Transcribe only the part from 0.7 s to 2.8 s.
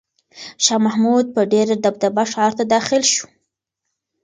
محمود په ډېره دبدبه ښار ته